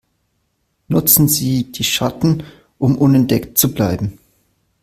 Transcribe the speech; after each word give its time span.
Nutzen 0.87 1.27
Sie 1.27 1.71
die 1.71 1.83
Schatten, 1.83 2.41
um 2.79 2.97
unentdeckt 2.97 3.59
zu 3.59 3.71
bleiben! 3.71 4.17